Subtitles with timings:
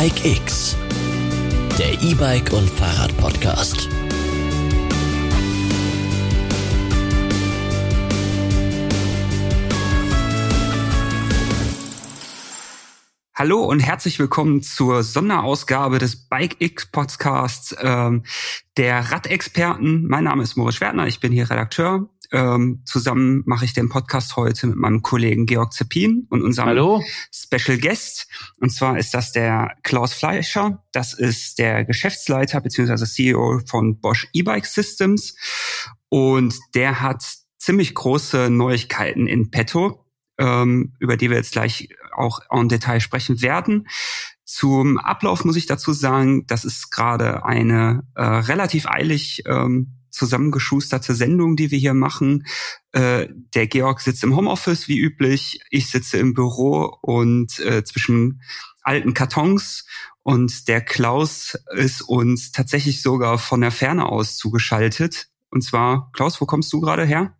[0.00, 0.76] Bike X,
[1.76, 3.88] der E-Bike und Fahrrad Podcast.
[13.34, 18.22] Hallo und herzlich willkommen zur Sonderausgabe des Bike X Podcasts ähm,
[18.76, 20.06] der Radexperten.
[20.06, 22.08] Mein Name ist Moritz Schwertner, ich bin hier Redakteur.
[22.30, 27.02] Ähm, zusammen mache ich den Podcast heute mit meinem Kollegen Georg Zeppin und unserem Hallo.
[27.32, 28.28] Special Guest.
[28.60, 30.84] Und zwar ist das der Klaus Fleischer.
[30.92, 33.04] Das ist der Geschäftsleiter bzw.
[33.04, 35.34] CEO von Bosch E-Bike Systems.
[36.08, 37.24] Und der hat
[37.58, 40.04] ziemlich große Neuigkeiten in petto
[40.38, 43.88] ähm, über die wir jetzt gleich auch en Detail sprechen werden.
[44.44, 51.14] Zum Ablauf muss ich dazu sagen, das ist gerade eine äh, relativ eilig ähm, zusammengeschusterte
[51.14, 52.46] Sendung, die wir hier machen.
[52.92, 58.42] Äh, der Georg sitzt im Homeoffice wie üblich, ich sitze im Büro und äh, zwischen
[58.82, 59.84] alten Kartons
[60.22, 65.28] und der Klaus ist uns tatsächlich sogar von der Ferne aus zugeschaltet.
[65.50, 67.34] Und zwar, Klaus, wo kommst du gerade her?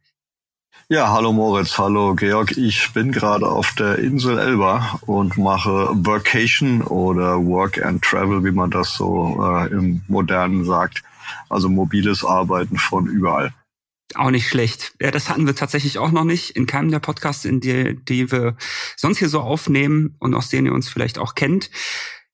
[0.88, 2.56] Ja, hallo Moritz, hallo Georg.
[2.56, 8.53] Ich bin gerade auf der Insel Elba und mache Workation oder Work and Travel, wie
[8.53, 11.03] man das so äh, im Modernen sagt.
[11.48, 13.54] Also mobiles Arbeiten von überall.
[14.14, 14.94] Auch nicht schlecht.
[15.00, 18.32] Ja, das hatten wir tatsächlich auch noch nicht in keinem der Podcasts, in die, die
[18.32, 18.56] wir
[18.96, 21.70] sonst hier so aufnehmen und aus denen ihr uns vielleicht auch kennt.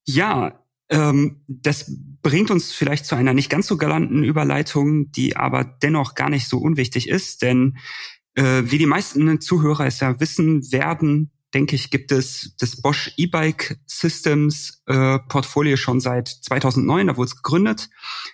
[0.05, 1.91] Ja, ähm, das
[2.23, 6.49] bringt uns vielleicht zu einer nicht ganz so galanten Überleitung, die aber dennoch gar nicht
[6.49, 7.79] so unwichtig ist, denn
[8.35, 13.13] äh, wie die meisten Zuhörer es ja wissen werden, denke ich, gibt es das Bosch
[13.17, 17.89] E-Bike Systems äh, Portfolio schon seit 2009, da wurde es gegründet.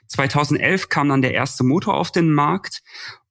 [0.09, 2.83] 2011 kam dann der erste Motor auf den Markt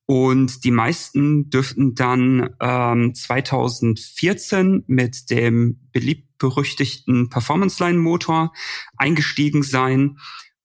[0.06, 8.54] und die meisten dürften dann ähm, 2014 mit dem beliebt berüchtigten Performance Line Motor
[8.98, 10.17] eingestiegen sein.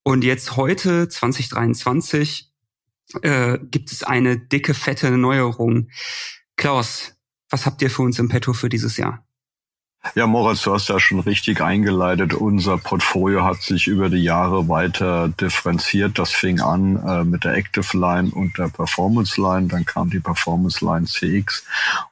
[0.02, 2.52] Und jetzt heute, 2023,
[3.23, 5.89] äh, gibt es eine dicke, fette Neuerung.
[6.57, 7.14] Klaus,
[7.54, 9.22] was habt ihr für uns im Petto für dieses Jahr?
[10.16, 12.34] Ja, Moritz, du hast ja schon richtig eingeleitet.
[12.34, 16.18] Unser Portfolio hat sich über die Jahre weiter differenziert.
[16.18, 19.68] Das fing an äh, mit der Active Line und der Performance Line.
[19.68, 21.64] Dann kam die Performance Line CX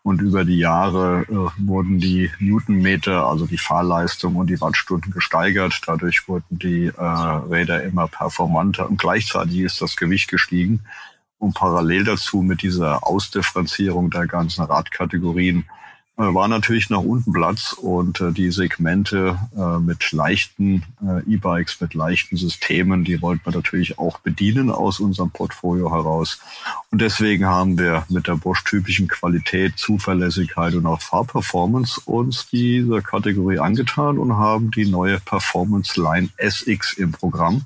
[0.04, 5.80] und über die Jahre äh, wurden die Newtonmeter, also die Fahrleistung und die Wattstunden gesteigert.
[5.86, 10.84] Dadurch wurden die äh, Räder immer performanter und gleichzeitig ist das Gewicht gestiegen.
[11.42, 15.64] Und parallel dazu mit dieser Ausdifferenzierung der ganzen Radkategorien
[16.16, 21.80] äh, war natürlich nach unten Platz und äh, die Segmente äh, mit leichten äh, E-Bikes,
[21.80, 26.38] mit leichten Systemen, die wollten wir natürlich auch bedienen aus unserem Portfolio heraus.
[26.92, 33.58] Und deswegen haben wir mit der Bosch-typischen Qualität, Zuverlässigkeit und auch Fahrperformance uns diese Kategorie
[33.58, 37.64] angetan und haben die neue Performance Line SX im Programm.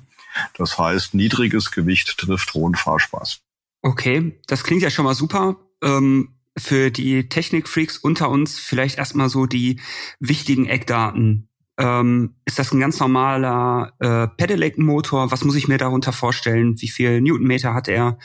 [0.57, 3.41] Das heißt, niedriges Gewicht trifft hohen Fahrspaß.
[3.81, 5.57] Okay, das klingt ja schon mal super.
[5.81, 9.79] Ähm für die Technikfreaks unter uns vielleicht erstmal so die
[10.19, 11.49] wichtigen Eckdaten.
[11.77, 15.31] Ähm, ist das ein ganz normaler äh, Pedelec-Motor?
[15.31, 16.81] Was muss ich mir darunter vorstellen?
[16.81, 18.17] Wie viel Newtonmeter hat er?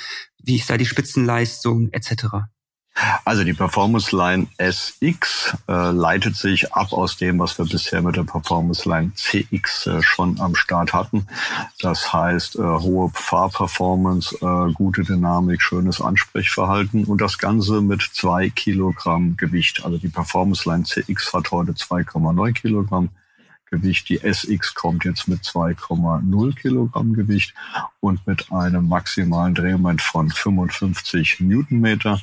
[0.42, 2.48] Wie ist da die Spitzenleistung etc.?
[3.24, 8.16] Also die Performance Line SX äh, leitet sich ab aus dem, was wir bisher mit
[8.16, 11.26] der Performance Line CX äh, schon am Start hatten.
[11.80, 18.50] Das heißt äh, hohe Fahrperformance, äh, gute Dynamik, schönes Ansprechverhalten und das Ganze mit zwei
[18.50, 19.84] Kilogramm Gewicht.
[19.84, 23.08] Also die Performance Line CX hat heute 2,9 Kilogramm.
[23.70, 24.10] Gewicht.
[24.10, 27.54] Die SX kommt jetzt mit 2,0 Kilogramm Gewicht
[28.00, 32.20] und mit einem maximalen Drehmoment von 55 Newtonmeter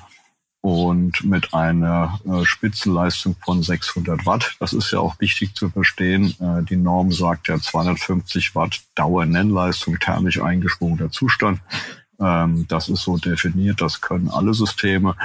[0.62, 4.56] und mit einer äh, Spitzenleistung von 600 Watt.
[4.59, 6.36] Das ist ja auch wichtig zu verstehen.
[6.40, 11.62] Äh, die Norm sagt ja 250 Watt Dauernennleistung, thermisch eingeschwungener Zustand.
[12.20, 15.16] Ähm, das ist so definiert, das können alle Systeme.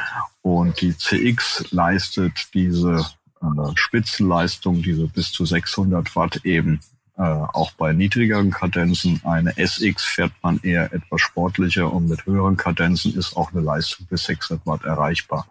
[0.42, 3.04] Und die CX leistet diese
[3.42, 6.80] äh, Spitzenleistung, diese bis zu 600 Watt eben
[7.16, 9.20] äh, auch bei niedrigeren Kadenzen.
[9.24, 14.06] Eine SX fährt man eher etwas sportlicher und mit höheren Kadenzen ist auch eine Leistung
[14.06, 15.46] bis 600 Watt erreichbar.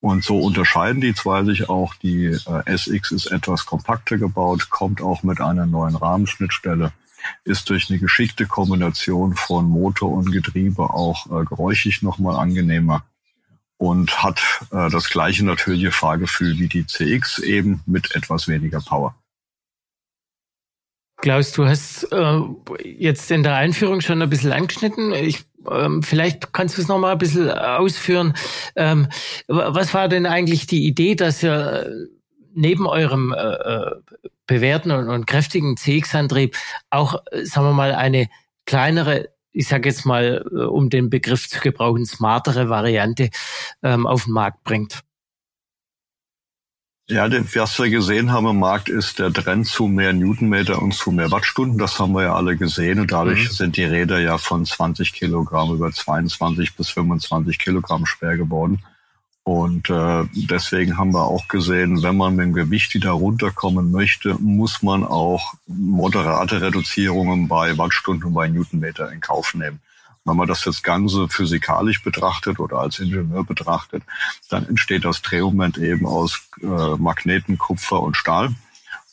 [0.00, 1.94] Und so unterscheiden die zwei sich auch.
[1.96, 6.92] Die äh, SX ist etwas kompakter gebaut, kommt auch mit einer neuen Rahmenschnittstelle,
[7.44, 13.04] ist durch eine geschickte Kombination von Motor und Getriebe auch äh, geräuschig nochmal angenehmer
[13.76, 14.40] und hat
[14.70, 19.14] äh, das gleiche natürliche Fahrgefühl wie die CX eben mit etwas weniger Power.
[21.20, 22.40] Klaus, du hast äh,
[22.84, 25.12] jetzt in der Einführung schon ein bisschen angeschnitten.
[25.12, 28.34] Ich, ähm, vielleicht kannst du es noch mal ein bisschen ausführen.
[28.76, 29.08] Ähm,
[29.48, 32.08] was war denn eigentlich die Idee, dass ihr
[32.54, 33.90] neben eurem äh, äh
[34.46, 36.56] bewährten und, und kräftigen CX-Antrieb
[36.88, 38.28] auch, äh, sagen wir mal, eine
[38.64, 43.30] kleinere ich sage jetzt mal, äh, um den Begriff zu gebrauchen, smartere Variante
[43.82, 45.00] ähm, auf den Markt bringt.
[47.10, 51.10] Ja, was wir gesehen haben im Markt ist der Trend zu mehr Newtonmeter und zu
[51.10, 51.78] mehr Wattstunden.
[51.78, 53.52] Das haben wir ja alle gesehen und dadurch mhm.
[53.52, 58.82] sind die Räder ja von 20 Kilogramm über 22 bis 25 Kilogramm schwer geworden.
[59.42, 64.34] Und äh, deswegen haben wir auch gesehen, wenn man mit dem Gewicht wieder runterkommen möchte,
[64.34, 69.80] muss man auch moderate Reduzierungen bei Wattstunden und bei Newtonmeter in Kauf nehmen.
[70.28, 74.02] Wenn man das jetzt Ganze physikalisch betrachtet oder als Ingenieur betrachtet,
[74.50, 78.54] dann entsteht das Drehmoment eben aus äh, Magneten, Kupfer und Stahl.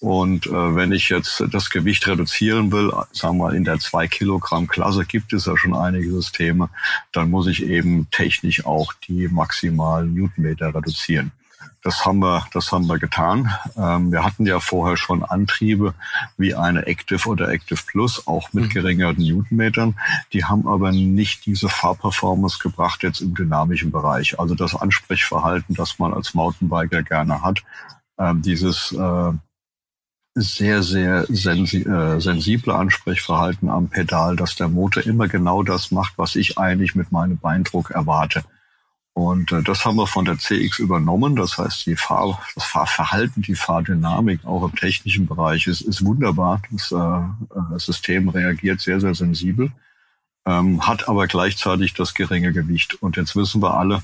[0.02, 4.08] Und äh, wenn ich jetzt das Gewicht reduzieren will, sagen wir mal in der zwei
[4.08, 6.70] Kilogramm Klasse gibt es ja schon einige Systeme,
[7.12, 11.32] dann muss ich eben technisch auch die maximalen Newtonmeter reduzieren.
[11.86, 13.54] Das haben wir, das haben wir getan.
[13.78, 15.94] Ähm, wir hatten ja vorher schon Antriebe
[16.36, 18.70] wie eine Active oder Active Plus, auch mit mhm.
[18.70, 19.94] geringeren Newtonmetern.
[20.34, 24.40] Die haben aber nicht diese Fahrperformance gebracht jetzt im dynamischen Bereich.
[24.40, 27.62] Also das Ansprechverhalten, das man als Mountainbiker gerne hat,
[28.18, 29.32] ähm, dieses äh,
[30.34, 36.14] sehr, sehr sensi äh, sensible Ansprechverhalten am Pedal, dass der Motor immer genau das macht,
[36.18, 38.44] was ich eigentlich mit meinem Beindruck erwarte.
[39.16, 41.38] Und äh, das haben wir von der CX übernommen.
[41.38, 46.62] Das heißt, die Fahr das Fahrverhalten, die Fahrdynamik auch im technischen Bereich ist, ist wunderbar.
[46.70, 49.72] Das äh, System reagiert sehr, sehr sensibel,
[50.46, 53.02] ähm, hat aber gleichzeitig das geringe Gewicht.
[53.02, 54.04] Und jetzt wissen wir alle,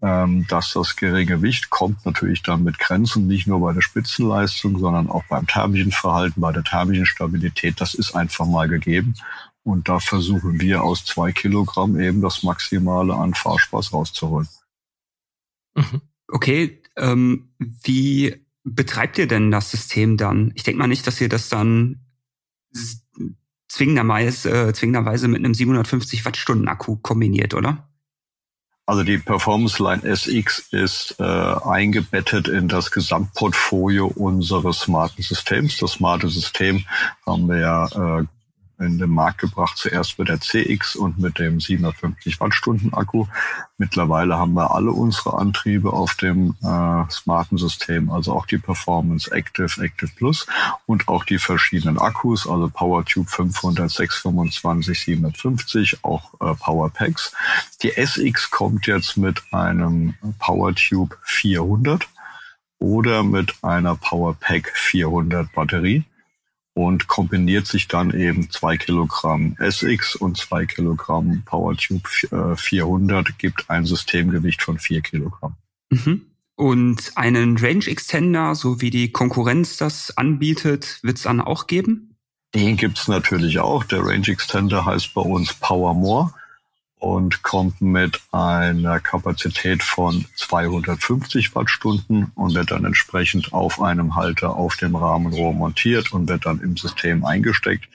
[0.00, 4.78] ähm, dass das geringe Gewicht kommt natürlich dann mit Grenzen, nicht nur bei der Spitzenleistung,
[4.78, 7.82] sondern auch beim thermischen Verhalten, bei der thermischen Stabilität.
[7.82, 9.14] Das ist einfach mal gegeben.
[9.64, 14.48] Und da versuchen wir aus zwei Kilogramm eben das Maximale an Fahrspaß rauszuholen.
[15.74, 16.00] Mhm.
[16.28, 20.52] Okay, ähm, wie betreibt ihr denn das System dann?
[20.54, 22.00] Ich denke mal nicht, dass ihr das dann
[23.68, 27.88] zwingenderweise, äh, zwingenderweise mit einem 750 Wattstunden Akku kombiniert, oder?
[28.84, 35.76] Also die Performance Line SX ist äh, eingebettet in das Gesamtportfolio unseres smarten Systems.
[35.78, 36.84] Das smarte System
[37.24, 38.24] haben wir ja äh,
[38.82, 43.26] in den Markt gebracht, zuerst mit der CX und mit dem 750 Wattstunden Akku.
[43.78, 49.30] Mittlerweile haben wir alle unsere Antriebe auf dem äh, smarten System, also auch die Performance
[49.30, 50.46] Active, Active Plus
[50.86, 57.32] und auch die verschiedenen Akkus, also PowerTube 500, 625, 750, auch äh, Powerpacks.
[57.82, 62.08] Die SX kommt jetzt mit einem PowerTube 400
[62.78, 66.04] oder mit einer PowerPack 400 Batterie
[66.74, 72.08] und kombiniert sich dann eben zwei Kilogramm SX und zwei Kilogramm PowerTube
[72.56, 75.56] 400 äh, gibt ein Systemgewicht von vier Kilogramm.
[75.90, 76.22] Mhm.
[76.54, 82.16] Und einen Range Extender, so wie die Konkurrenz das anbietet, wird es dann auch geben?
[82.54, 83.84] Den gibt's natürlich auch.
[83.84, 86.32] Der Range Extender heißt bei uns Power More
[87.02, 94.54] und kommt mit einer Kapazität von 250 Wattstunden und wird dann entsprechend auf einem Halter
[94.54, 97.88] auf dem Rahmenrohr montiert und wird dann im System eingesteckt.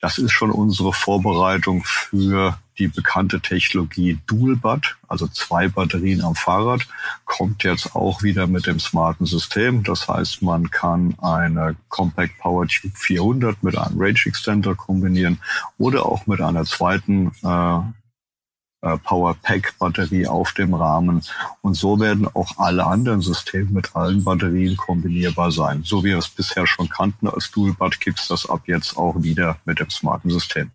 [0.00, 6.36] Das ist schon unsere Vorbereitung für die bekannte Technologie Dual Bat, also zwei Batterien am
[6.36, 6.86] Fahrrad,
[7.24, 9.82] kommt jetzt auch wieder mit dem smarten System.
[9.82, 15.40] Das heißt, man kann eine Compact Power Tube 400 mit einem Range Extender kombinieren
[15.76, 17.80] oder auch mit einer zweiten äh,
[19.04, 21.22] Power-Pack-Batterie auf dem Rahmen.
[21.62, 25.82] Und so werden auch alle anderen Systeme mit allen Batterien kombinierbar sein.
[25.84, 29.22] So wie wir es bisher schon kannten als Dual-Bat, gibt es das ab jetzt auch
[29.22, 30.70] wieder mit dem smarten System.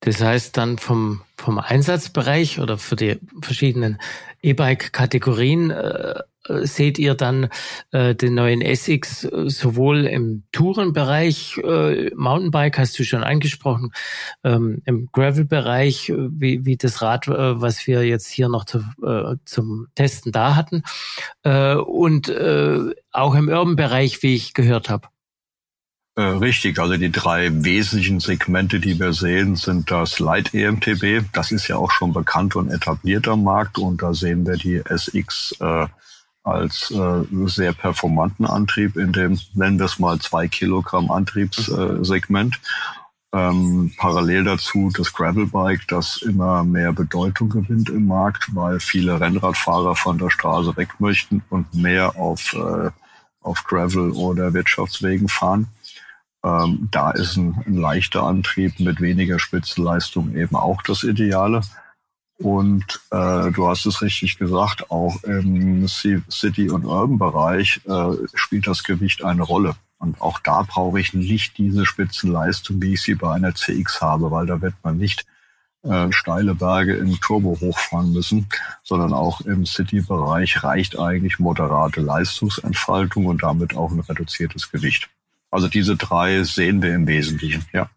[0.00, 3.98] Das heißt dann vom, vom Einsatzbereich oder für die verschiedenen
[4.42, 6.20] E-Bike-Kategorien äh,
[6.62, 7.48] seht ihr dann
[7.92, 13.92] äh, den neuen SX sowohl im Tourenbereich, äh, Mountainbike hast du schon angesprochen,
[14.42, 18.78] ähm, im Gravel-Bereich, äh, wie, wie das Rad, äh, was wir jetzt hier noch zu,
[19.02, 20.82] äh, zum Testen da hatten,
[21.42, 25.08] äh, und äh, auch im Urban-Bereich, wie ich gehört habe.
[26.20, 31.24] Äh, richtig, also die drei wesentlichen Segmente, die wir sehen, sind das Light EMTB.
[31.32, 34.82] Das ist ja auch schon bekannt und etabliert am Markt und da sehen wir die
[34.84, 35.86] SX äh,
[36.42, 42.60] als äh, sehr performanten Antrieb in dem, nennen wir es mal, zwei Kilogramm Antriebssegment.
[43.32, 49.96] Ähm, parallel dazu das Gravelbike, das immer mehr Bedeutung gewinnt im Markt, weil viele Rennradfahrer
[49.96, 52.90] von der Straße weg möchten und mehr auf, äh,
[53.40, 55.68] auf Gravel oder Wirtschaftswegen fahren.
[56.44, 61.60] Ähm, da ist ein, ein, leichter Antrieb mit weniger Spitzenleistung eben auch das Ideale.
[62.38, 68.82] Und äh, du hast es richtig gesagt, auch im City- und Urban-Bereich äh, spielt das
[68.82, 69.74] Gewicht eine Rolle.
[69.98, 74.30] Und auch da brauche ich nicht diese Spitzenleistung, wie ich sie bei einer CX habe,
[74.30, 75.26] weil da wird man nicht
[75.82, 78.46] äh, steile Berge im Turbo hochfahren müssen,
[78.82, 85.10] sondern auch im City-Bereich reicht eigentlich moderate Leistungsentfaltung und damit auch ein reduziertes Gewicht.
[85.50, 87.90] Also diese drei sehen wir im Wesentlichen, ja.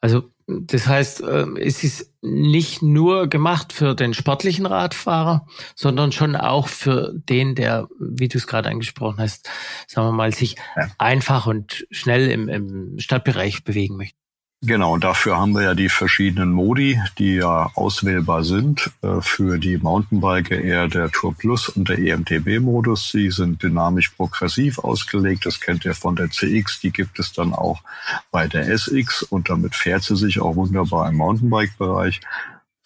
[0.00, 6.36] Also das heißt, ähm, es ist nicht nur gemacht für den sportlichen Radfahrer, sondern schon
[6.36, 9.48] auch für den, der, wie du es gerade angesprochen hast,
[9.86, 10.88] sagen wir mal, sich ja.
[10.98, 14.18] einfach und schnell im, im Stadtbereich bewegen möchte.
[14.66, 18.90] Genau, dafür haben wir ja die verschiedenen Modi, die ja auswählbar sind.
[19.02, 23.10] Äh, für die Mountainbiker eher der Tour Plus und der EMTB-Modus.
[23.10, 25.44] Sie sind dynamisch progressiv ausgelegt.
[25.44, 26.80] Das kennt ihr von der CX.
[26.80, 27.82] Die gibt es dann auch
[28.30, 32.22] bei der SX und damit fährt sie sich auch wunderbar im Mountainbike-Bereich.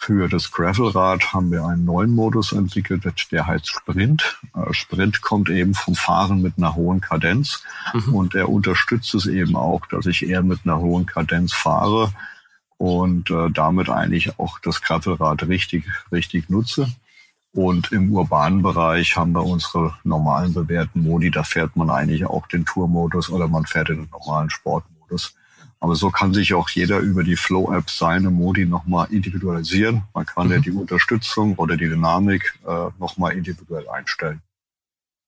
[0.00, 3.02] Für das Gravelrad haben wir einen neuen Modus entwickelt,
[3.32, 4.40] der heißt Sprint.
[4.54, 7.62] Äh, Sprint kommt eben vom Fahren mit einer hohen Kadenz
[7.92, 8.14] mhm.
[8.14, 12.12] und er unterstützt es eben auch, dass ich eher mit einer hohen Kadenz fahre
[12.78, 16.88] und äh, damit eigentlich auch das Gravelrad richtig, richtig nutze.
[17.52, 21.32] Und im urbanen Bereich haben wir unsere normalen bewährten Modi.
[21.32, 25.34] Da fährt man eigentlich auch den Tourmodus oder man fährt den normalen Sportmodus.
[25.80, 30.02] Aber so kann sich auch jeder über die Flow-App seine Modi nochmal individualisieren.
[30.12, 30.52] Man kann mhm.
[30.54, 34.42] ja die Unterstützung oder die Dynamik äh, nochmal individuell einstellen.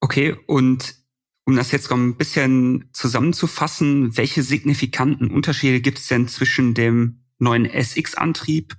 [0.01, 0.97] Okay, und
[1.45, 7.25] um das jetzt noch ein bisschen zusammenzufassen, welche signifikanten Unterschiede gibt es denn zwischen dem
[7.39, 8.77] neuen SX-Antrieb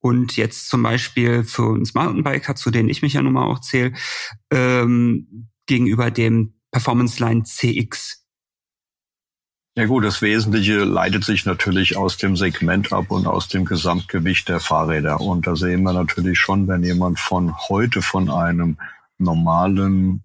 [0.00, 3.60] und jetzt zum Beispiel für uns Mountainbiker, zu denen ich mich ja nun mal auch
[3.60, 3.92] zähle,
[4.50, 8.17] ähm, gegenüber dem Performance Line CX?
[9.78, 14.48] Ja gut, das Wesentliche leitet sich natürlich aus dem Segment ab und aus dem Gesamtgewicht
[14.48, 15.20] der Fahrräder.
[15.20, 18.76] Und da sehen wir natürlich schon, wenn jemand von heute von einem
[19.18, 20.24] normalen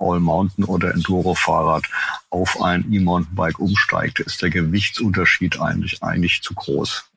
[0.00, 1.84] All-Mountain oder Enduro-Fahrrad
[2.28, 7.08] auf ein E-Mountainbike umsteigt, ist der Gewichtsunterschied eigentlich, eigentlich zu groß.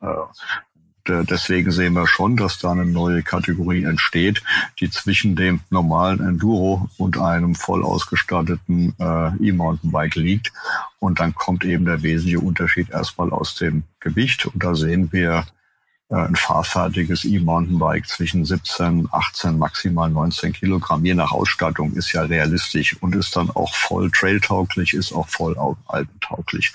[1.07, 4.43] Äh, deswegen sehen wir schon, dass da eine neue Kategorie entsteht,
[4.79, 10.51] die zwischen dem normalen Enduro und einem voll ausgestatteten äh, E-Mountainbike liegt.
[10.99, 14.45] Und dann kommt eben der wesentliche Unterschied erstmal aus dem Gewicht.
[14.45, 15.45] Und da sehen wir
[16.09, 22.95] ein fahrfertiges E-Mountainbike zwischen 17, 18, maximal 19 Kilogramm, je nach Ausstattung, ist ja realistisch
[23.01, 25.57] und ist dann auch voll trailtauglich, ist auch voll
[25.87, 26.73] alpentauglich.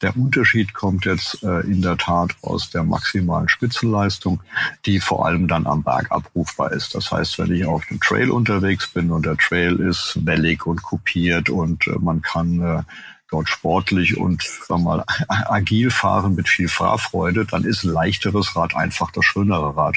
[0.00, 4.40] Der Unterschied kommt jetzt äh, in der Tat aus der maximalen Spitzenleistung,
[4.86, 6.94] die vor allem dann am Berg abrufbar ist.
[6.94, 10.82] Das heißt, wenn ich auf dem Trail unterwegs bin und der Trail ist wellig und
[10.82, 12.82] kopiert und äh, man kann äh,
[13.32, 18.54] dort sportlich und sagen wir mal, agil fahren mit viel Fahrfreude, dann ist ein leichteres
[18.54, 19.96] Rad einfach das schönere Rad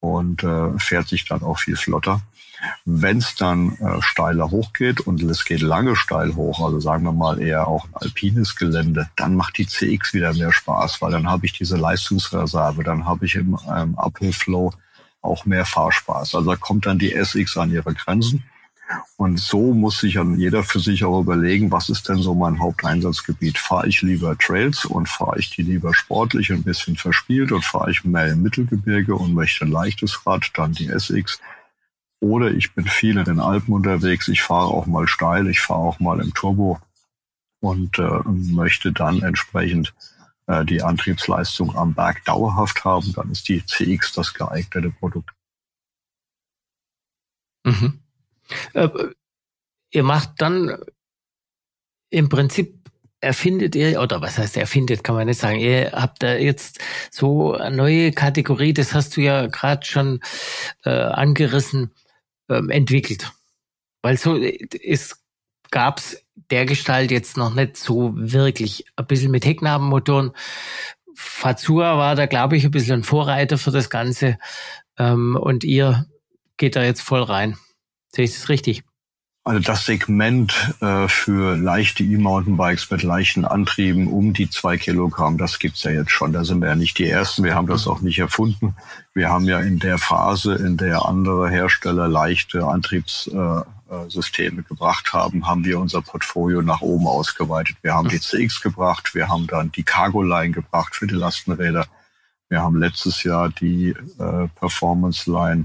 [0.00, 2.20] und äh, fährt sich dann auch viel flotter.
[2.84, 7.12] Wenn es dann äh, steiler hochgeht und es geht lange steil hoch, also sagen wir
[7.12, 11.28] mal eher auch ein alpines Gelände, dann macht die CX wieder mehr Spaß, weil dann
[11.28, 14.72] habe ich diese Leistungsreserve, dann habe ich im ähm, Uphill-Flow
[15.22, 16.34] auch mehr Fahrspaß.
[16.34, 18.44] Also da kommt dann die SX an ihre Grenzen.
[19.16, 22.58] Und so muss sich dann jeder für sich auch überlegen, was ist denn so mein
[22.58, 23.58] Haupteinsatzgebiet?
[23.58, 27.90] Fahre ich lieber Trails und fahre ich die lieber sportlich ein bisschen verspielt und fahre
[27.90, 31.40] ich mehr im Mittelgebirge und möchte ein leichtes Rad, dann die SX.
[32.20, 35.80] Oder ich bin viel in den Alpen unterwegs, ich fahre auch mal steil, ich fahre
[35.80, 36.78] auch mal im Turbo
[37.60, 39.94] und äh, möchte dann entsprechend
[40.46, 45.30] äh, die Antriebsleistung am Berg dauerhaft haben, dann ist die CX das geeignete Produkt.
[47.64, 48.00] Mhm.
[48.74, 48.88] Äh,
[49.90, 50.78] ihr macht dann
[52.10, 52.80] im Prinzip
[53.20, 55.58] erfindet ihr, oder was heißt erfindet, kann man nicht sagen.
[55.58, 56.80] Ihr habt da jetzt
[57.10, 60.20] so eine neue Kategorie, das hast du ja gerade schon
[60.84, 61.92] äh, angerissen,
[62.48, 63.30] ähm, entwickelt.
[64.02, 65.22] Weil so es
[65.70, 68.86] gab's der Gestalt jetzt noch nicht so wirklich.
[68.96, 70.32] Ein bisschen mit Hecknabenmotoren.
[71.14, 74.38] Fazua war da, glaube ich, ein bisschen ein Vorreiter für das Ganze.
[74.98, 76.06] Ähm, und ihr
[76.56, 77.56] geht da jetzt voll rein.
[78.14, 78.82] Sehe ich das richtig?
[79.42, 85.58] Also das Segment äh, für leichte E-Mountainbikes mit leichten Antrieben um die zwei Kilogramm, das
[85.58, 86.34] gibt's ja jetzt schon.
[86.34, 87.42] Da sind wir ja nicht die Ersten.
[87.42, 88.76] Wir haben das auch nicht erfunden.
[89.14, 95.64] Wir haben ja in der Phase, in der andere Hersteller leichte Antriebssysteme gebracht haben, haben
[95.64, 97.76] wir unser Portfolio nach oben ausgeweitet.
[97.80, 101.86] Wir haben die CX gebracht, wir haben dann die Cargo Line gebracht für die Lastenräder.
[102.50, 105.64] Wir haben letztes Jahr die äh, Performance Line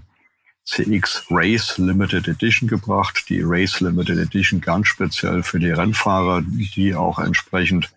[0.66, 3.26] CX Race Limited Edition gebracht.
[3.30, 7.92] Die Race Limited Edition ganz speziell für die Rennfahrer, die auch entsprechend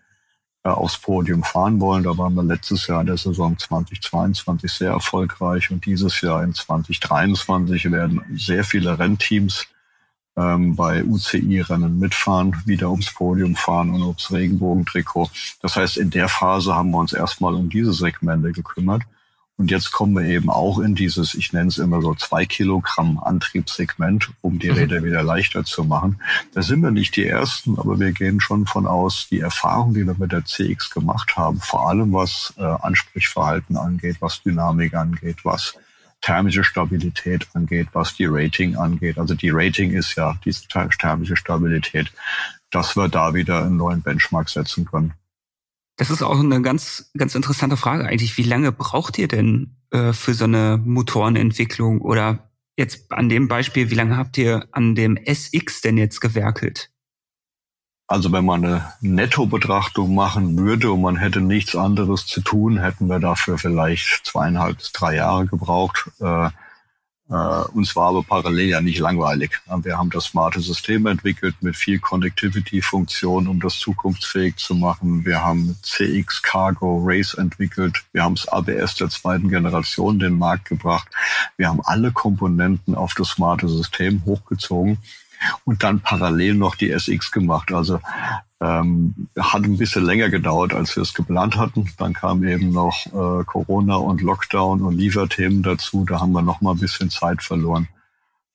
[0.65, 2.05] äh, aufs Podium fahren wollen.
[2.05, 6.53] Da waren wir letztes Jahr in der Saison 2022 sehr erfolgreich und dieses Jahr in
[6.53, 9.67] 2023 werden sehr viele Rennteams
[10.37, 15.31] ähm, bei UCI-Rennen mitfahren, wieder ums Podium fahren und ums Regenbogentrikot.
[15.63, 19.03] Das heißt, in der Phase haben wir uns erstmal um diese Segmente gekümmert.
[19.59, 23.19] Und jetzt kommen wir eben auch in dieses, ich nenne es immer so zwei Kilogramm
[23.19, 24.77] Antriebssegment, um die mhm.
[24.77, 26.21] Räder wieder leichter zu machen.
[26.55, 30.07] Da sind wir nicht die Ersten, aber wir gehen schon von aus, die Erfahrung, die
[30.07, 35.39] wir mit der CX gemacht haben, vor allem was äh, Ansprechverhalten angeht, was Dynamik angeht,
[35.45, 35.75] was
[36.21, 39.19] thermische Stabilität angeht, was die Rating angeht.
[39.19, 42.13] Also die Rating ist ja die thermische Stabilität,
[42.71, 45.15] dass wir da wieder einen neuen Benchmark setzen können.
[45.99, 48.39] Das ist auch eine ganz, ganz interessante Frage eigentlich.
[48.39, 52.01] Wie lange braucht ihr denn äh, für so eine Motorenentwicklung?
[52.01, 56.91] Oder jetzt an dem Beispiel, wie lange habt ihr an dem SX denn jetzt gewerkelt?
[58.07, 63.09] Also wenn man eine Nettobetrachtung machen würde und man hätte nichts anderes zu tun, hätten
[63.09, 66.11] wir dafür vielleicht zweieinhalb bis drei Jahre gebraucht.
[66.21, 66.51] Äh,
[67.29, 69.61] uns war aber parallel ja nicht langweilig.
[69.83, 75.27] Wir haben das smarte System entwickelt mit viel Connectivity-Funktion, um das zukunftsfähig zu machen.
[75.27, 78.03] Wir haben CX Cargo Race entwickelt.
[78.13, 81.09] Wir haben das ABS der zweiten Generation in den Markt gebracht.
[81.59, 84.97] Wir haben alle Komponenten auf das smarte System hochgezogen
[85.65, 87.73] und dann parallel noch die SX gemacht.
[87.73, 88.01] Also
[88.61, 91.89] ähm, hat ein bisschen länger gedauert, als wir es geplant hatten.
[91.99, 96.05] Dann kam eben noch äh, Corona und Lockdown und Lieferthemen dazu.
[96.05, 97.89] Da haben wir noch mal ein bisschen Zeit verloren.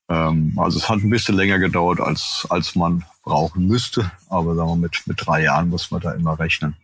[0.10, 4.12] Ähm, also es hat ein bisschen länger gedauert, als, als man brauchen müsste.
[4.30, 6.76] Aber sagen wir, mit, mit drei Jahren muss man da immer rechnen.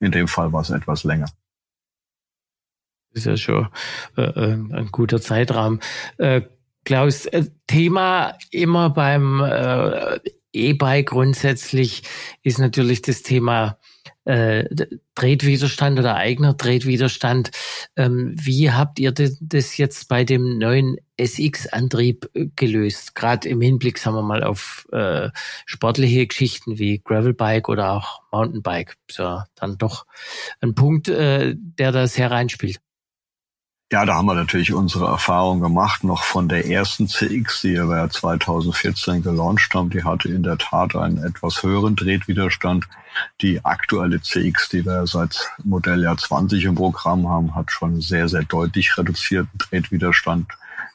[0.00, 1.26] In dem Fall war es etwas länger.
[3.12, 3.68] Ist ja schon
[4.16, 5.80] äh ein guter Zeitrahmen.
[6.18, 6.42] Äh,
[6.84, 10.20] Klaus, äh, Thema immer beim äh,
[10.56, 12.02] E-Bike grundsätzlich
[12.42, 13.78] ist natürlich das Thema
[14.24, 14.64] äh,
[15.14, 17.50] Tretwiderstand oder eigener Tretwiderstand.
[17.96, 23.14] Ähm, wie habt ihr das jetzt bei dem neuen SX-Antrieb äh, gelöst?
[23.14, 25.30] Gerade im Hinblick, sagen wir mal, auf äh,
[25.64, 28.96] sportliche Geschichten wie Gravelbike oder auch Mountainbike.
[29.10, 30.06] So, dann doch
[30.60, 32.80] ein Punkt, äh, der da sehr reinspielt.
[33.92, 38.10] Ja, da haben wir natürlich unsere Erfahrung gemacht, noch von der ersten CX, die wir
[38.10, 39.90] 2014 gelauncht haben.
[39.90, 42.88] Die hatte in der Tat einen etwas höheren Tretwiderstand.
[43.42, 48.42] Die aktuelle CX, die wir seit Modelljahr 20 im Programm haben, hat schon sehr, sehr
[48.42, 50.48] deutlich reduzierten Tretwiderstand.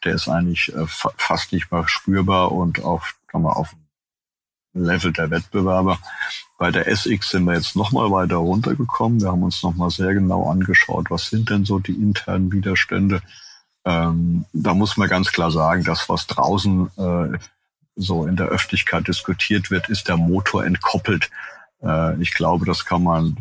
[0.03, 3.73] Der ist eigentlich äh, fast nicht mehr spürbar und auf, kann man auf
[4.73, 5.97] Level der Wettbewerber.
[6.61, 9.19] Bei der SX sind wir jetzt nochmal weiter runtergekommen.
[9.19, 13.23] Wir haben uns nochmal sehr genau angeschaut, was sind denn so die internen Widerstände.
[13.83, 17.39] Ähm, da muss man ganz klar sagen, das, was draußen äh,
[17.95, 21.31] so in der Öffentlichkeit diskutiert wird, ist der Motor entkoppelt
[21.81, 23.35] äh, ich glaube, das kann man,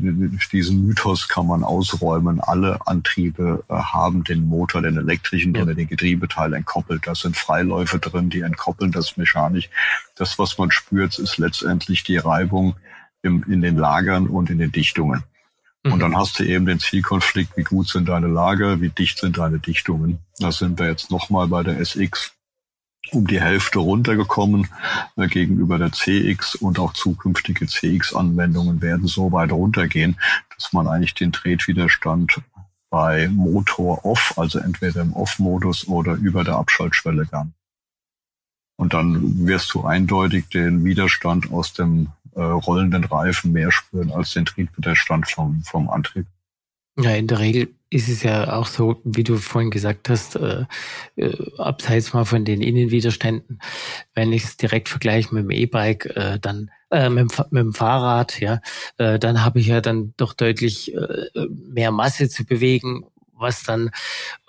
[0.50, 2.40] diesen Mythos kann man ausräumen.
[2.40, 5.60] Alle Antriebe äh, haben den Motor, den elektrischen ja.
[5.62, 7.06] oder den Getriebeteil entkoppelt.
[7.06, 9.68] Da sind Freiläufe drin, die entkoppeln das mechanisch.
[10.14, 12.76] Das, was man spürt, ist letztendlich die Reibung
[13.22, 15.22] im, in den Lagern und in den Dichtungen.
[15.82, 16.00] Und mhm.
[16.00, 19.58] dann hast du eben den Zielkonflikt, wie gut sind deine Lager, wie dicht sind deine
[19.58, 20.18] Dichtungen.
[20.38, 22.32] Da sind wir jetzt nochmal bei der SX
[23.12, 24.68] um die Hälfte runtergekommen
[25.16, 30.20] äh, gegenüber der CX und auch zukünftige CX-Anwendungen werden so weit runtergehen,
[30.54, 32.40] dass man eigentlich den Tretwiderstand
[32.90, 37.54] bei Motor off, also entweder im Off-Modus oder über der Abschaltschwelle gern.
[38.76, 44.32] Und dann wirst du eindeutig den Widerstand aus dem äh, rollenden Reifen mehr spüren als
[44.32, 46.26] den Triebwiderstand vom, vom Antrieb.
[46.98, 50.64] Ja, in der Regel ist es ja auch so, wie du vorhin gesagt hast, äh,
[51.16, 53.60] äh, abseits mal von den Innenwiderständen,
[54.14, 58.40] wenn ich es direkt vergleiche mit dem E-Bike, äh, dann äh, mit, mit dem Fahrrad,
[58.40, 58.60] ja,
[58.98, 63.06] äh, dann habe ich ja dann doch deutlich äh, mehr Masse zu bewegen,
[63.40, 63.90] was dann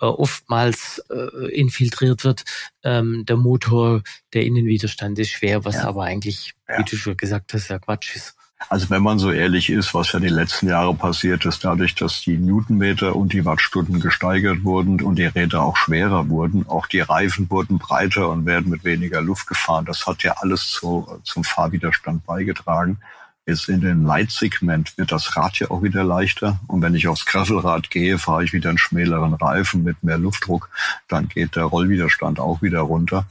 [0.00, 2.44] äh, oftmals äh, infiltriert wird.
[2.84, 4.02] Ähm, der Motor,
[4.32, 5.84] der Innenwiderstand ist schwer, was ja.
[5.84, 6.78] aber eigentlich, ja.
[6.78, 8.36] wie du schon gesagt hast, ja Quatsch ist.
[8.68, 12.20] Also wenn man so ehrlich ist, was ja die letzten Jahre passiert ist, dadurch, dass
[12.20, 17.00] die Newtonmeter und die Wattstunden gesteigert wurden und die Räder auch schwerer wurden, auch die
[17.00, 19.84] Reifen wurden breiter und werden mit weniger Luft gefahren.
[19.84, 22.98] Das hat ja alles zu, zum Fahrwiderstand beigetragen.
[23.44, 26.60] Jetzt in dem Leitsegment wird das Rad ja auch wieder leichter.
[26.68, 30.70] Und wenn ich aufs Gravelrad gehe, fahre ich wieder einen schmäleren Reifen mit mehr Luftdruck.
[31.08, 33.26] Dann geht der Rollwiderstand auch wieder runter.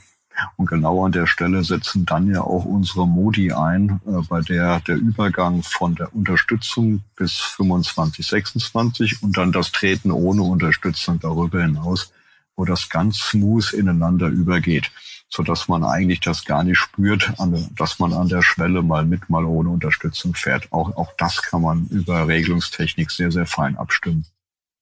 [0.57, 4.79] Und genau an der Stelle setzen dann ja auch unsere Modi ein, äh, bei der
[4.81, 11.61] der Übergang von der Unterstützung bis 25, 26 und dann das Treten ohne Unterstützung darüber
[11.61, 12.11] hinaus,
[12.55, 14.91] wo das ganz smooth ineinander übergeht,
[15.33, 17.33] so dass man eigentlich das gar nicht spürt,
[17.77, 20.71] dass man an der Schwelle mal mit, mal ohne Unterstützung fährt.
[20.71, 24.25] Auch, auch das kann man über Regelungstechnik sehr, sehr fein abstimmen.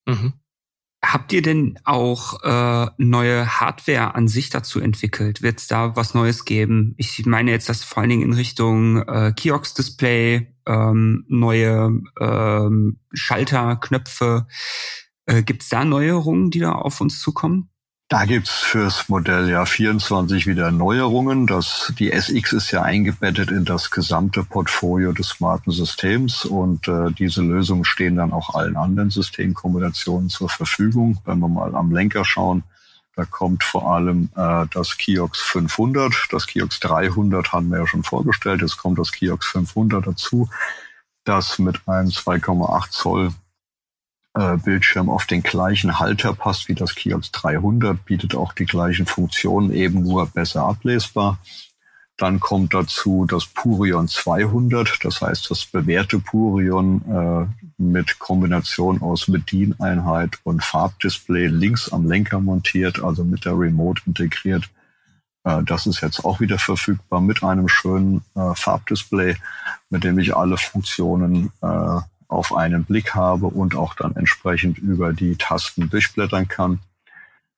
[0.07, 0.33] Mhm.
[1.05, 5.41] Habt ihr denn auch äh, neue Hardware an sich dazu entwickelt?
[5.41, 6.93] Wird es da was Neues geben?
[6.97, 13.77] Ich meine jetzt das vor allen Dingen in Richtung äh, Kiosk-Display, ähm, neue ähm, Schalter,
[13.77, 14.47] Knöpfe.
[15.25, 17.69] Äh, Gibt es da Neuerungen, die da auf uns zukommen?
[18.09, 21.45] Da gibt's fürs Modell ja 24 wieder Neuerungen.
[21.45, 27.11] Das, die SX ist ja eingebettet in das gesamte Portfolio des smarten Systems und äh,
[27.11, 31.19] diese Lösungen stehen dann auch allen anderen Systemkombinationen zur Verfügung.
[31.23, 32.63] Wenn wir mal am Lenker schauen,
[33.15, 36.29] da kommt vor allem äh, das Kiox 500.
[36.31, 38.61] Das Kiox 300 haben wir ja schon vorgestellt.
[38.61, 40.49] Jetzt kommt das Kiox 500 dazu,
[41.25, 43.33] das mit einem 2,8 Zoll
[44.33, 49.73] Bildschirm auf den gleichen Halter passt wie das Kiox 300, bietet auch die gleichen Funktionen,
[49.73, 51.39] eben nur besser ablesbar.
[52.19, 59.27] Dann kommt dazu das Purion 200, das heißt das bewährte Purion äh, mit Kombination aus
[59.27, 64.69] Bedieneinheit und Farbdisplay links am Lenker montiert, also mit der Remote integriert.
[65.45, 69.37] Äh, das ist jetzt auch wieder verfügbar mit einem schönen äh, Farbdisplay,
[69.89, 75.11] mit dem ich alle Funktionen äh, auf einen Blick habe und auch dann entsprechend über
[75.11, 76.79] die Tasten durchblättern kann.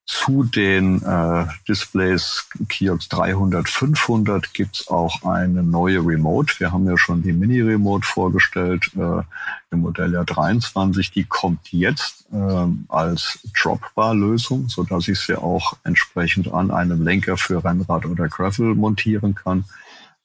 [0.06, 6.60] Zu den äh, Displays Kiox 300, 500 gibt's auch eine neue Remote.
[6.60, 9.22] Wir haben ja schon die Mini-Remote vorgestellt äh,
[9.70, 11.12] im Modell Jahr 23.
[11.12, 17.38] Die kommt jetzt äh, als Dropbar-Lösung, so dass ich sie auch entsprechend an einem Lenker
[17.38, 19.66] für Rennrad oder Gravel montieren kann.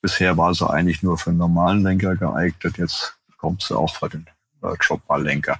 [0.01, 2.79] Bisher war sie eigentlich nur für einen normalen Lenker geeignet.
[2.79, 4.27] Jetzt kommt sie auch für den
[4.75, 5.59] Dropbar-Lenker.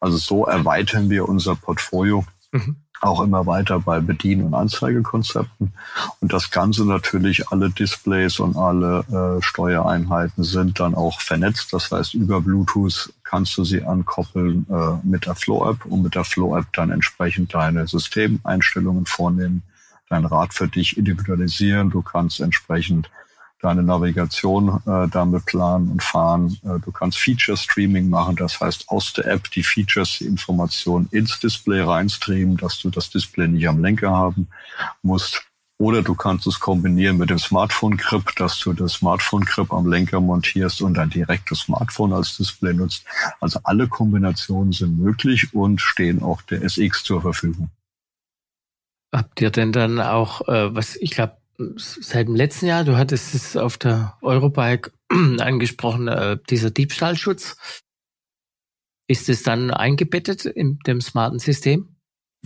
[0.00, 2.76] Also so erweitern wir unser Portfolio mhm.
[3.00, 5.72] auch immer weiter bei Bedien- und Anzeigekonzepten.
[6.20, 11.72] Und das Ganze natürlich, alle Displays und alle äh, Steuereinheiten sind dann auch vernetzt.
[11.72, 16.24] Das heißt, über Bluetooth kannst du sie ankoppeln äh, mit der Flow-App und mit der
[16.24, 19.62] Flow-App dann entsprechend deine Systemeinstellungen vornehmen,
[20.10, 21.88] dein Rad für dich individualisieren.
[21.88, 23.08] Du kannst entsprechend
[23.60, 26.58] deine Navigation äh, damit planen und fahren.
[26.64, 31.08] Äh, du kannst Feature Streaming machen, das heißt aus der App die Features, die Informationen
[31.12, 34.48] ins Display reinstreamen, dass du das Display nicht am Lenker haben
[35.02, 35.42] musst.
[35.78, 40.82] Oder du kannst es kombinieren mit dem Smartphone-Grip, dass du das Smartphone-Grip am Lenker montierst
[40.82, 43.04] und dann direkt das Smartphone als Display nutzt.
[43.40, 47.70] Also alle Kombinationen sind möglich und stehen auch der SX zur Verfügung.
[49.12, 51.36] Habt ihr denn dann auch, äh, was ich glaube,
[51.76, 57.56] seit dem letzten Jahr, du hattest es auf der Eurobike angesprochen, äh, dieser Diebstahlschutz.
[59.06, 61.93] Ist es dann eingebettet in dem smarten System?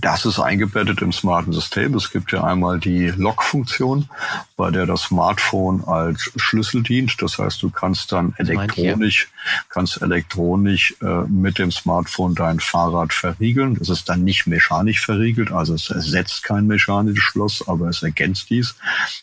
[0.01, 1.95] Das ist eingebettet im smarten System.
[1.95, 4.09] Es gibt ja einmal die Lock-Funktion,
[4.57, 7.21] bei der das Smartphone als Schlüssel dient.
[7.21, 9.29] Das heißt, du kannst dann elektronisch,
[9.69, 13.75] kannst elektronisch äh, mit dem Smartphone dein Fahrrad verriegeln.
[13.75, 18.51] Das ist dann nicht mechanisch verriegelt, also es ersetzt kein mechanisches Schloss, aber es ergänzt
[18.51, 18.77] dies,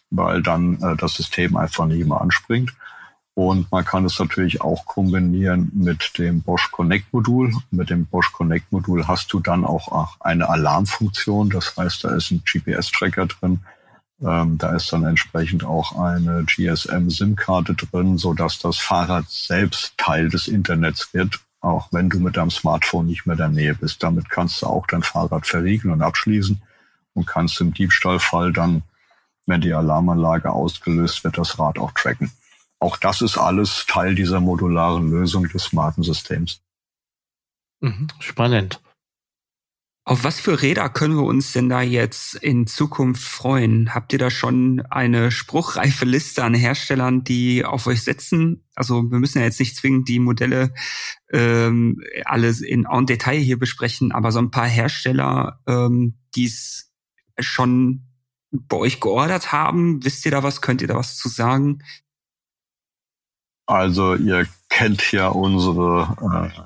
[0.09, 2.73] weil dann äh, das System einfach nicht mehr anspringt.
[3.35, 7.53] Und man kann es natürlich auch kombinieren mit dem Bosch Connect Modul.
[7.69, 11.49] Mit dem Bosch Connect Modul hast du dann auch eine Alarmfunktion.
[11.49, 13.59] Das heißt, da ist ein GPS-Tracker drin.
[14.21, 20.29] Ähm, da ist dann entsprechend auch eine GSM-SIM-Karte drin, so dass das Fahrrad selbst Teil
[20.29, 24.01] des Internets wird, auch wenn du mit deinem Smartphone nicht mehr in der Nähe bist.
[24.01, 26.61] Damit kannst du auch dein Fahrrad verriegeln und abschließen
[27.13, 28.83] und kannst im Diebstahlfall dann,
[29.45, 32.31] wenn die Alarmanlage ausgelöst wird, das Rad auch tracken.
[32.85, 36.61] Auch das ist alles Teil dieser modularen Lösung des smarten Systems.
[37.81, 38.79] Mhm, spannend.
[40.03, 43.95] Auf was für Räder können wir uns denn da jetzt in Zukunft freuen?
[43.95, 48.67] Habt ihr da schon eine spruchreife Liste an Herstellern, die auf euch setzen?
[48.75, 50.71] Also wir müssen ja jetzt nicht zwingend die Modelle
[51.33, 56.93] ähm, alles in en Detail hier besprechen, aber so ein paar Hersteller, ähm, die es
[57.39, 58.03] schon
[58.51, 60.61] bei euch geordert haben, wisst ihr da was?
[60.61, 61.79] Könnt ihr da was zu sagen?
[63.65, 66.61] Also ihr kennt ja unsere äh,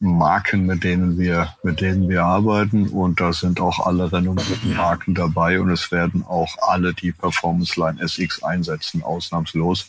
[0.00, 5.14] Marken, mit denen wir, mit denen wir arbeiten und da sind auch alle renommierten Marken
[5.14, 9.88] dabei und es werden auch alle die Performance Line SX einsetzen, ausnahmslos.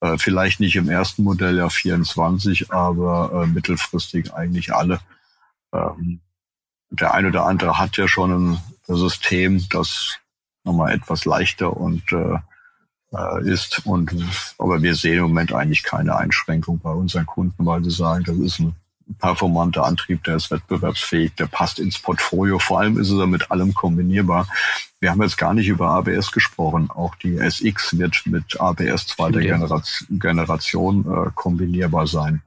[0.00, 5.00] Äh, vielleicht nicht im ersten Modell ja 24, aber äh, mittelfristig eigentlich alle.
[5.72, 6.20] Ähm,
[6.90, 10.18] der eine oder andere hat ja schon ein System, das
[10.64, 12.38] nochmal etwas leichter und äh,
[13.12, 13.84] äh, ist.
[13.86, 14.14] Und
[14.58, 18.36] aber wir sehen im Moment eigentlich keine Einschränkung bei unseren Kunden, weil sie sagen, das
[18.36, 18.74] ist ein
[19.18, 22.58] performanter Antrieb, der ist wettbewerbsfähig, der passt ins Portfolio.
[22.58, 24.48] Vor allem ist er mit allem kombinierbar.
[25.00, 26.90] Wir haben jetzt gar nicht über ABS gesprochen.
[26.90, 29.56] Auch die SX wird mit ABS zweiter ja.
[29.56, 32.42] Generation, Generation äh, kombinierbar sein.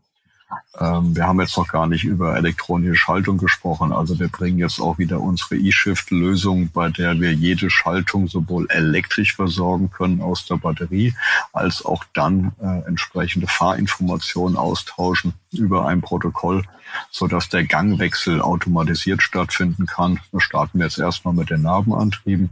[0.80, 3.92] Ähm, wir haben jetzt noch gar nicht über elektronische Schaltung gesprochen.
[3.92, 9.36] Also wir bringen jetzt auch wieder unsere eShift-Lösung, bei der wir jede Schaltung sowohl elektrisch
[9.36, 11.14] versorgen können aus der Batterie,
[11.54, 16.64] als auch dann äh, entsprechende Fahrinformationen austauschen über ein Protokoll,
[17.10, 20.20] so dass der Gangwechsel automatisiert stattfinden kann.
[20.32, 22.50] Da starten wir jetzt erstmal mit den Narbenantrieben.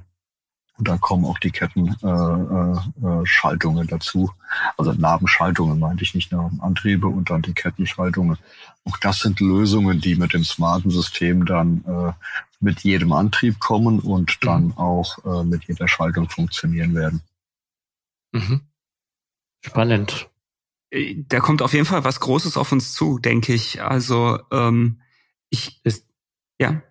[0.78, 4.32] Und dann kommen auch die Kettenschaltungen äh, äh, dazu.
[4.76, 8.40] Also Nabenschaltungen meinte ich nicht Nabenantriebe und dann die Kettenschaltungen.
[8.86, 12.14] Auch das sind Lösungen, die mit dem smarten System dann äh,
[12.60, 14.78] mit jedem Antrieb kommen und dann mhm.
[14.78, 17.22] auch äh, mit jeder Schaltung funktionieren werden.
[18.32, 18.62] Mhm.
[19.62, 20.30] Spannend.
[20.90, 23.82] Äh, da kommt auf jeden Fall was Großes auf uns zu, denke ich.
[23.82, 25.02] Also ähm,
[25.50, 26.08] ich ist
[26.60, 26.82] ja.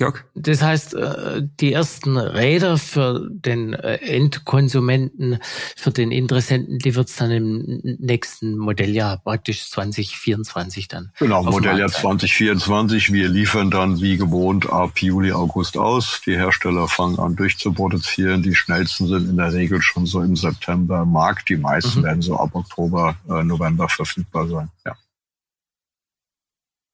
[0.00, 0.24] Georg?
[0.34, 5.38] Das heißt, äh, die ersten Räder für den äh, Endkonsumenten,
[5.76, 11.12] für den Interessenten, die wird es dann im nächsten Modelljahr, praktisch 2024 dann.
[11.18, 13.12] Genau, Modelljahr 2024.
[13.12, 16.22] Wir liefern dann wie gewohnt ab Juli, August aus.
[16.24, 18.42] Die Hersteller fangen an durchzuproduzieren.
[18.42, 21.50] Die schnellsten sind in der Regel schon so im September im Markt.
[21.50, 22.04] Die meisten mhm.
[22.04, 24.70] werden so ab Oktober, äh, November verfügbar sein.
[24.86, 24.96] Ja.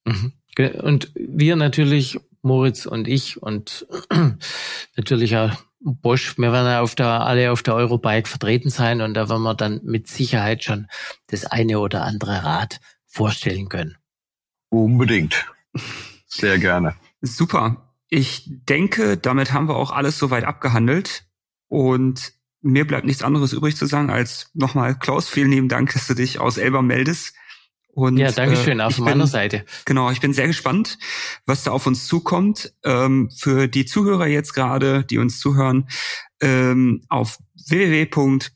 [0.06, 0.32] Mhm.
[0.82, 3.86] Und wir natürlich Moritz und ich und
[4.96, 9.28] natürlich auch Bosch, wir werden auf der, alle auf der Eurobike vertreten sein und da
[9.28, 10.88] werden wir dann mit Sicherheit schon
[11.28, 13.96] das eine oder andere Rad vorstellen können.
[14.70, 15.46] Unbedingt.
[16.26, 16.96] Sehr gerne.
[17.20, 17.92] Super.
[18.08, 21.24] Ich denke, damit haben wir auch alles soweit abgehandelt
[21.68, 22.32] und
[22.62, 26.14] mir bleibt nichts anderes übrig zu sagen als nochmal Klaus, vielen lieben Dank, dass du
[26.14, 27.34] dich aus Elba meldest.
[27.96, 29.64] Und, ja, danke schön, äh, auf meiner bin, Seite.
[29.86, 30.98] Genau, ich bin sehr gespannt,
[31.46, 32.74] was da auf uns zukommt.
[32.84, 35.88] Ähm, für die Zuhörer jetzt gerade, die uns zuhören,
[36.42, 38.54] ähm, auf www.bike-x.de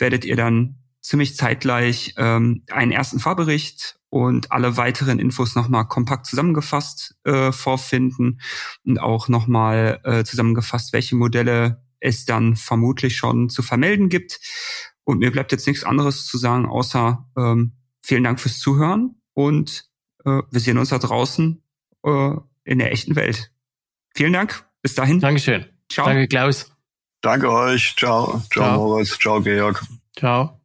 [0.00, 6.26] werdet ihr dann ziemlich zeitgleich ähm, einen ersten Fahrbericht und alle weiteren Infos nochmal kompakt
[6.26, 8.42] zusammengefasst äh, vorfinden
[8.84, 14.40] und auch nochmal äh, zusammengefasst, welche Modelle es dann vermutlich schon zu vermelden gibt.
[15.04, 19.84] Und mir bleibt jetzt nichts anderes zu sagen, außer ähm, vielen Dank fürs Zuhören und
[20.24, 21.62] äh, wir sehen uns da draußen
[22.04, 22.30] äh,
[22.64, 23.52] in der echten Welt.
[24.14, 24.64] Vielen Dank.
[24.82, 25.20] Bis dahin.
[25.20, 25.66] Dankeschön.
[25.88, 26.06] Ciao.
[26.06, 26.72] Danke, Klaus.
[27.20, 27.94] Danke euch.
[27.96, 28.26] Ciao.
[28.26, 28.76] Ciao, Ciao.
[28.76, 29.18] Moritz.
[29.18, 29.82] Ciao, Georg.
[30.16, 30.61] Ciao.